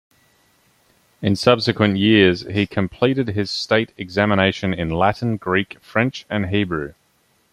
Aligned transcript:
In 1.21 1.35
subsequent 1.35 1.95
years, 1.97 2.39
he 2.47 2.65
completed 2.65 3.27
his 3.27 3.51
state 3.51 3.93
examination 3.99 4.73
in 4.73 4.89
Latin, 4.89 5.37
Greek, 5.37 5.79
French 5.79 6.25
and 6.27 6.47
Hebrew. 6.47 6.95